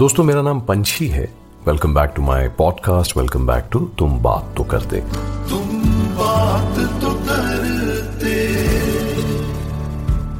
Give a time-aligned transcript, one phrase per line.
[0.00, 1.22] दोस्तों मेरा नाम पंछी है।
[1.66, 5.00] Welcome back to my podcast welcome back to तुम बात तो करते।
[5.50, 5.82] तुम
[6.16, 8.32] बात तो करते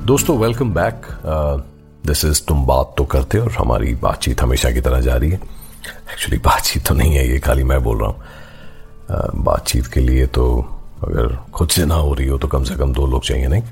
[0.07, 1.07] दोस्तों वेलकम बैक
[2.07, 6.39] दिस इज़ तुम बात तो करते और हमारी बातचीत हमेशा की तरह जारी है। एक्चुअली
[6.39, 8.23] बातचीत तो नहीं है ये खाली मैं बोल रहा हूँ।
[9.11, 10.47] Uh, बातचीत के लिए तो
[11.05, 13.63] अगर खुद से ना हो रही हो तो कम से कम दो लोग चाहिए नहीं?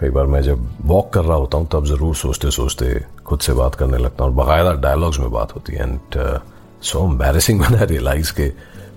[0.00, 3.52] कई बार मैं जब वॉक कर रहा होता हूँ तब ज़रूर सोचते सोचते खुद से
[3.52, 6.40] बात करने लगता हूँ और बाकायदा डायलॉग्स में बात होती है। एंड
[6.82, 8.52] सो एम्बेरसिंग मैंने रियलाइज़ के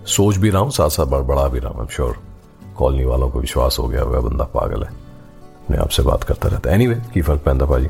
[0.07, 2.17] सोच भी रहा हूँ साथ साथ बड़बड़ा भी रहा हूँ। आई श्योर
[2.77, 4.89] कॉलोनी वालों को विश्वास हो गया वह बंदा पागल है।
[5.63, 7.87] अपने आप से बात करता रहता है। एनी anyway, की फ़र्क पैदा भाजी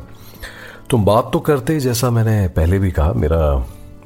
[0.90, 3.54] तुम बात तो करते जैसा मैंने पहले भी कहा मेरा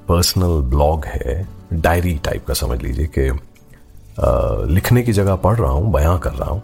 [0.09, 5.71] पर्सनल ब्लॉग है डायरी टाइप का समझ लीजिए कि uh, लिखने की जगह पढ़ रहा
[5.71, 6.63] हूँ बयां कर रहा हूँ।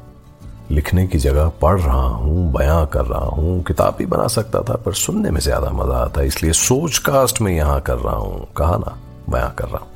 [0.71, 4.75] लिखने की जगह पढ़ रहा हूँ, बयां कर रहा हूँ, किताब भी बना सकता था,
[4.75, 8.47] पर सुनने में ज़्यादा मज़ा आता है इसलिए सोच कास्ट में यहाँ कर रहा हूँ।
[8.57, 8.97] कहा ना,
[9.31, 9.89] बयां कर रहा हूँ।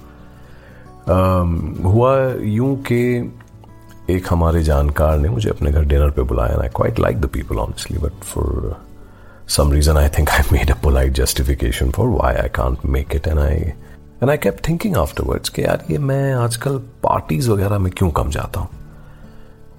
[1.84, 3.02] हुआ यूँ कि
[4.10, 7.58] एक हमारे जानकार ने मुझे अपने घर डिनर पे बुलाया I quite like the people
[7.58, 8.76] honestly but for
[9.46, 13.26] some reason, I think I made a polite justification for why I can't make it,
[13.26, 13.74] and I
[14.22, 18.30] and I kept thinking afterwards कि यार ये मैं आजकल parties वगैरह में क्यों कम
[18.30, 18.68] जाता हूँ?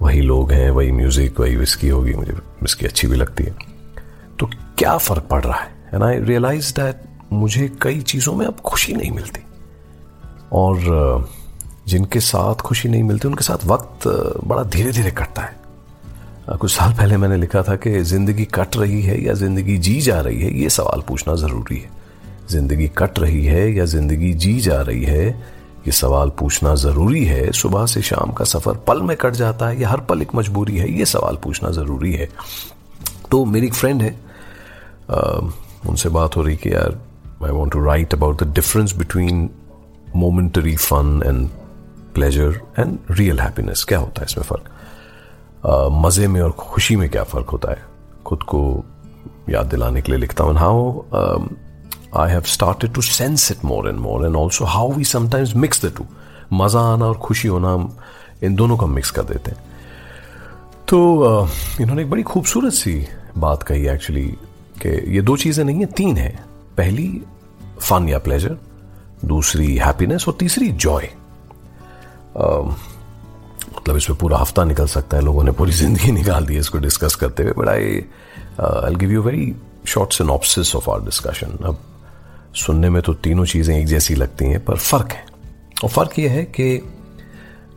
[0.02, 3.54] वही लोग हैं, वही म्यूज़िक वही विस्की होगी, मुझे विस्की अच्छी भी लगती है।
[4.38, 4.46] तो
[4.78, 5.70] क्या फ़र्क पड़ रहा है?
[5.94, 7.02] एंड आई रियलाइज़ दैट
[7.32, 9.40] मुझे कई चीज़ों में अब खुशी नहीं मिलती।
[10.52, 11.28] और
[11.88, 14.06] जिनके साथ खुशी नहीं मिलती, उनके साथ वक्त
[14.46, 19.02] बड़ा धीरे धीरे कटता है। कुछ साल पहले मैंने लिखा था कि ज़िंदगी कट रही
[19.02, 21.90] है या ज़िंदगी जी जा रही है, ये सवाल पूछना ज़रूरी है।
[22.50, 25.30] ज़िंदगी कट रही है या ज़िंदगी जी जा रही है
[25.86, 29.80] ये सवाल पूछना ज़रूरी है। सुबह से शाम का सफ़र पल में कट जाता है
[29.80, 32.28] या हर पल एक मजबूरी है ये सवाल पूछना ज़रूरी है।
[33.30, 34.14] तो मेरी एक फ्रेंड है
[35.10, 35.16] आ,
[35.88, 36.98] उनसे बात हो रही कि यार
[37.44, 39.48] I want to write about the difference between
[40.16, 41.48] momentary fun and
[42.14, 44.70] pleasure and real happiness क्या होता है इसमें फ़र्क?
[46.04, 47.82] मज़े में और खुशी में क्या फ़र्क होता है?
[48.26, 48.84] खुद को
[49.50, 51.02] याद दिलाने के लिए लिखता हूँ। How
[52.14, 55.80] I have started to sense it more and more, and also how we sometimes mix
[55.84, 56.06] the two.
[56.52, 57.96] मज़ा आना और खुशी होना हम
[58.44, 59.64] इन दोनों का मिक्स कर देते हैं।
[60.88, 60.98] तो
[61.80, 63.06] इन्होंने एक बड़ी खूबसूरत सी
[63.38, 64.26] बात कही एक्चुअली
[64.82, 66.30] कि ये दो चीज़ें नहीं है, तीन है।
[66.76, 67.08] पहली
[67.80, 68.56] फन या प्लेजर
[69.24, 71.08] दूसरी हैप्पीनेस और तीसरी जॉय
[73.76, 76.78] मतलब इसमें पूरा हफ़्ता निकल सकता है, लोगों ने पूरी ज़िंदगी निकाल दी है इसको
[76.78, 78.04] डिस्कस करते हुए but I
[78.60, 79.54] I give you very
[79.88, 81.78] short synopsis of our discussion अब
[82.56, 85.24] सुनने में तो तीनों चीज़ें एक जैसी लगती हैं, पर फ़र्क है।
[85.84, 86.72] और फ़र्क यह है कि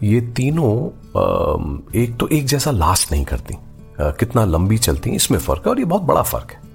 [0.03, 0.73] ये तीनों
[1.95, 3.55] एक तो एक जैसा लास्ट नहीं करती।
[3.99, 6.67] कितना लंबी चलती हैं, इसमें फ़र्क है और ये बहुत बड़ा फ़र्क है।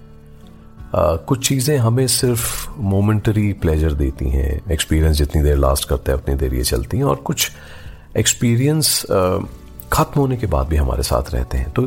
[1.26, 6.34] कुछ चीज़ें हमें सिर्फ़ मोमेंटरी प्लेजर देती हैं एक्सपीरियंस जितनी देर लास्ट करते हैं, उतनी
[6.34, 7.50] देर ये चलती हैं, और कुछ
[8.16, 9.00] एक्सपीरियंस
[9.92, 11.82] खत्म होने के बाद भी हमारे साथ रहते हैं। तो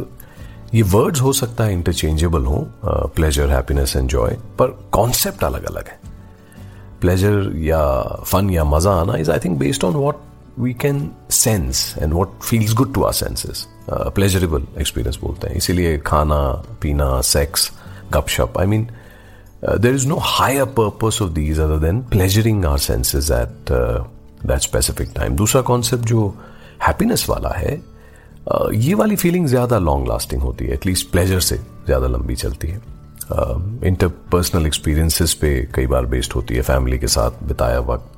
[0.74, 5.88] ये वर्ड्स हो सकता है इंटरचेंजेबल हो प्लेजर हैप्पीनेस एंड जॉय पर कॉन्सेप्ट अलग अलग
[5.88, 6.00] है।
[7.02, 7.82] प्लेजर या
[8.26, 10.16] फन या मज़ा आना is I think based on what
[10.60, 15.98] we can sense and what feels good to our senses pleasurable experience बोलते हैं। इसीलिए
[16.06, 16.40] खाना,
[16.82, 17.72] पीना सेक्स
[18.14, 18.88] गपशप I mean
[19.80, 23.72] there is no higher purpose of these other than pleasuring our senses at
[24.46, 26.28] that specific time दूसरा concept जो
[26.88, 27.82] happiness वाला है
[28.76, 32.82] ये वाली फीलिंग ज़्यादा लॉन्ग लास्टिंग होती है एटलीस्ट प्लेजर से ज़्यादा लंबी चलती है।
[33.84, 38.12] इंटरपर्सनल एक्सपीरियंसेस पे कई बार बेस्ड होती है फैमिली के साथ बिताया वक्त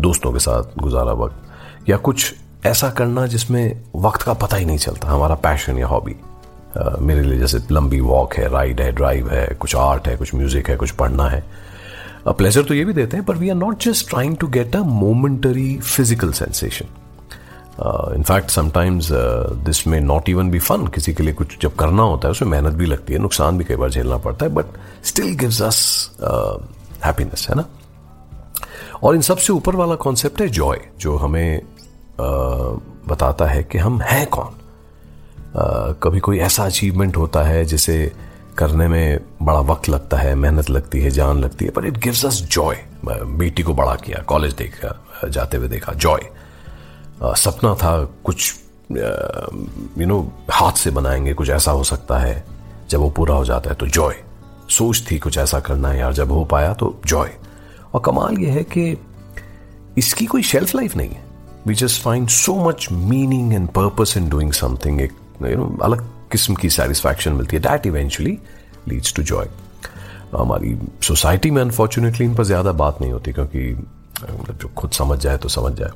[0.00, 2.34] दोस्तों के साथ गुजारा वक्त या कुछ
[2.66, 6.16] ऐसा करना जिसमें वक्त का पता ही नहीं चलता हमारा पैशन या हॉबी
[6.76, 10.34] uh, मेरे लिए जैसे लंबी वॉक है राइड है ड्राइव है कुछ आर्ट है कुछ
[10.34, 11.44] म्यूज़िक है कुछ पढ़ना है।
[12.28, 14.76] प्लेजर uh, तो ये भी देते हैं पर we are not just trying to get
[14.76, 16.86] a momentary physical sensation
[18.16, 19.08] in fact sometimes
[19.66, 22.48] this may not even be fun किसी के लिए कुछ जब करना होता है उसमें
[22.48, 24.64] मेहनत भी लगती है नुकसान भी कई बार झेलना पड़ता है but
[25.04, 26.10] still gives us
[27.04, 27.64] happiness है ना?
[29.02, 34.00] और इन सबसे ऊपर वाला कॉन्सेप्ट है जॉय जो हमें uh, बताता है कि हम
[34.00, 38.12] हैं कौन। Uh, कभी कोई ऐसा अचीवमेंट होता है जिसे
[38.58, 42.26] करने में बड़ा वक्त लगता है मेहनत लगती है जान लगती है पर इट गिव्स
[42.26, 42.76] अस जॉय
[43.24, 46.20] बेटी को बड़ा किया कॉलेज देखा जाते हुए देखा जॉय
[47.22, 47.92] सपना था
[48.24, 48.54] कुछ
[48.90, 50.20] यू नो
[50.50, 52.44] हाथ से बनाएँगे, कुछ ऐसा हो सकता है।
[52.90, 54.14] जब वो पूरा हो जाता है तो जॉय
[54.70, 57.30] सोच थी कुछ ऐसा करना है यार, जब हो पाया तो जॉय
[57.94, 58.96] और कमाल ये है कि
[59.98, 61.22] इसकी कोई शेल्फ लाइफ नहीं है।
[61.66, 65.12] We just find so much meaning and purpose in doing something एक
[65.42, 68.38] यू नो अलग किस्म की सेटिस्फैक्शन मिलती है। That eventually
[68.88, 69.48] leads to joy
[70.34, 75.18] हमारी सोसाइटी में अनफॉर्चुनेटली इन पर ज़्यादा बात नहीं होती, क्योंकि मतलब जो खुद समझ
[75.18, 75.90] जाए तो समझ जाए।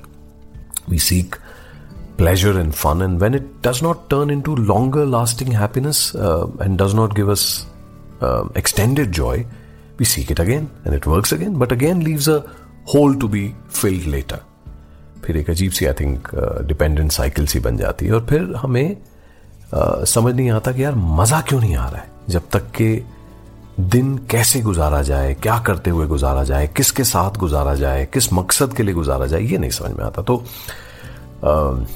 [0.90, 1.36] We seek
[2.20, 6.76] pleasure and fun and when it does not turn into longer lasting happiness uh, and
[6.76, 7.44] does not give us
[8.20, 9.34] uh, extended joy
[9.98, 12.38] we seek it again and it works again but again leaves a
[12.86, 13.44] hole to be
[13.80, 14.40] filled later
[15.24, 16.28] फिर एक अजीब सी I think
[16.66, 20.94] dependent cycle सी बन जाती है और फिर हमें uh, समझ नहीं आता कि यार
[21.20, 22.90] मज़ा क्यों नहीं आ रहा है जब तक के
[23.80, 28.72] दिन कैसे गुजारा जाए क्या करते हुए गुजारा जाए किसके साथ गुजारा जाए किस मकसद
[28.72, 31.86] के लिए गुजारा जाए ये नहीं समझ में आता। तो uh,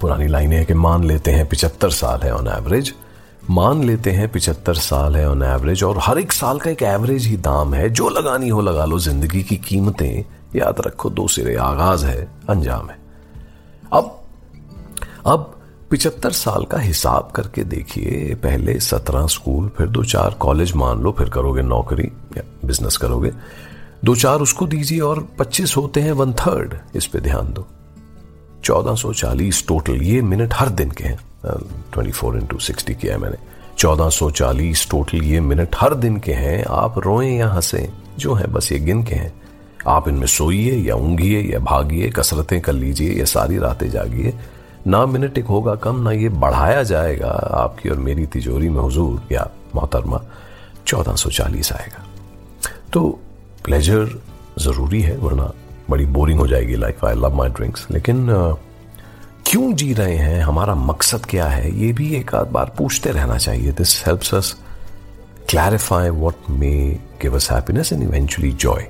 [0.00, 2.94] पुरानी लाइनें हैं कि मान लेते हैं पिचहत्तर साल है ऑन एवरेज
[3.50, 7.26] मान लेते हैं पिचहत्तर साल है ऑन एवरेज और हर एक साल का एक एवरेज
[7.26, 10.24] ही दाम है। जो लगानी हो लगा लो ज़िंदगी की कीमतें
[10.56, 12.98] याद रखो दो सिरे आगाज़ है अंजाम है।
[13.92, 14.22] अब
[15.26, 15.53] अब
[15.94, 21.12] पिचहत्तर साल का हिसाब करके देखिए, पहले सत्रह स्कूल, फिर दो चार कॉलेज मान लो,
[21.12, 23.32] फिर करोगे नौकरी या बिज़नेस करोगे।
[24.04, 27.66] दो चार उसको दीजिए और पच्चीस होते हैं वन थर्ड इस पे ध्यान दो।
[28.64, 31.18] 1440 टोटल ये मिनट हर दिन के हैं।
[31.92, 33.36] ट्वेंटी फोर इंटू सिक्सटी किया है मैंने।
[33.78, 38.72] 1440 टोटल ये मिनट हर दिन के हैं। आप रोए या हंसे, जो है, बस
[38.72, 39.42] ये गिन के हैं।
[39.86, 44.34] आप इनमें सोइए या ऊंघिए या भागिए, कसरतें कर लीजिए या सारी रातें जागिए।
[44.86, 49.22] ना मिनट एक होगा कम, ना ये बढ़ाया जाएगा। आपकी और मेरी तिजोरी में हुजूर,
[49.32, 50.20] या मोहतरमा
[50.86, 52.04] 1440 आएगा।
[52.92, 53.08] तो
[53.64, 54.20] प्लेजर
[54.58, 55.52] ज़रूरी है, वरना
[55.90, 58.26] बड़ी बोरिंग हो जाएगी life I love my drinks लेकिन
[59.46, 60.40] क्यों जी रहे हैं?
[60.42, 61.74] हमारा मकसद क्या है?
[61.80, 64.54] ये भी एक आध बार पूछते रहना चाहिए। This helps us
[65.50, 66.72] clarify what may
[67.22, 68.88] give us happiness and eventually joy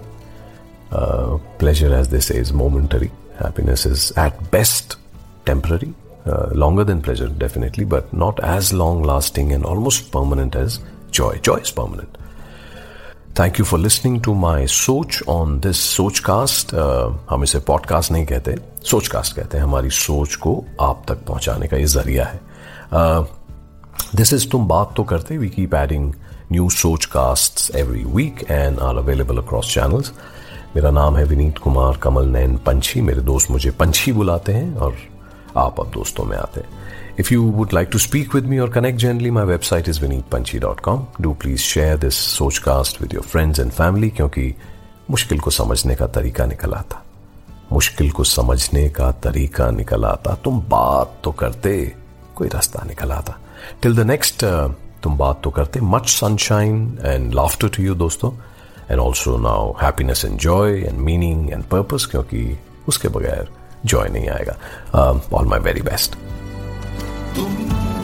[0.95, 3.11] pleasure as this is momentary
[3.43, 4.97] happiness is at best
[5.47, 5.93] temporary
[6.27, 10.79] uh, longer than pleasure definitely but not as long lasting and almost permanent as
[11.13, 11.33] joy.
[11.49, 12.21] Joy is permanent.
[13.39, 16.75] Thank you for listening to my सोच on this सोच cast
[17.31, 18.55] हम इसे podcast नहीं कहते
[18.91, 22.41] सोच cast कहते हैं। हमारी सोच को आप तक पहुँचाने का ये ज़रिया है।
[24.15, 26.13] दिस uh, इज़ तुम बात तो करते we keep adding
[26.53, 26.69] new
[27.05, 30.13] Sochcast every week and are available across channels
[30.77, 34.97] मेरा नाम है विनीत कुमार कमल नैन पंछी। मेरे दोस्त मुझे पंछी बुलाते हैं और
[35.57, 36.83] आप अब दोस्तों में आते हैं।
[37.21, 41.05] If you would like to speak with me or connect generally, my website is vineetpanchi.com.
[41.21, 44.55] Do please share this Sochcast with your friends and family क्योंकि
[45.11, 47.05] मुश्किल को समझने का तरीका निकल आता।
[47.73, 51.93] मुश्किल को समझने का तरीका निकल आता। तुम बात तो करते
[52.37, 53.39] कोई रास्ता निकल आता।
[53.83, 54.45] टिल द नेक्स्ट
[55.03, 58.33] तुम बात तो करते। Much sunshine and laughter to you दोस्तों।
[58.91, 62.59] And also now happiness and joy and meaning and purpose क्योंकि
[62.89, 63.49] उसके बगैर
[63.86, 64.56] जॉय नहीं आएगा
[65.38, 66.16] ऑल माई वेरी बेस्ट
[67.36, 67.56] तुम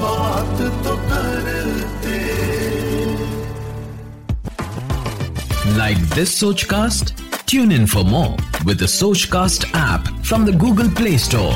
[0.04, 2.24] बात तो करते
[5.78, 7.10] Like this Sochcast?
[7.52, 8.36] Tune in for more
[8.68, 11.56] with the Sochcast app from the Google Play Store.